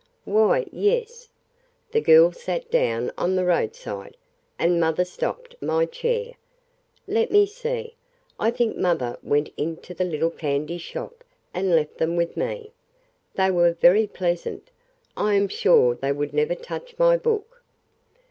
"Why, 0.25 0.65
yes. 0.71 1.29
The 1.91 2.01
girl 2.01 2.31
sat 2.31 2.71
down 2.71 3.11
on 3.19 3.35
the 3.35 3.45
roadside, 3.45 4.17
and 4.57 4.79
mother 4.81 5.05
stopped 5.05 5.53
my 5.61 5.85
chair. 5.85 6.33
Let 7.07 7.29
me 7.29 7.45
see; 7.45 7.93
I 8.39 8.49
think 8.49 8.75
mother 8.75 9.19
went 9.21 9.51
into 9.57 9.93
the 9.93 10.03
little 10.03 10.31
candy 10.31 10.79
shop 10.79 11.23
and 11.53 11.75
left 11.75 11.99
them 11.99 12.15
with 12.15 12.35
me. 12.35 12.71
They 13.35 13.51
were 13.51 13.73
very 13.73 14.07
pleasant. 14.07 14.71
I 15.15 15.35
am 15.35 15.47
sure 15.47 15.93
they 15.93 16.11
would 16.11 16.33
never 16.33 16.55
touch 16.55 16.97
my 16.97 17.15
book." 17.15 17.61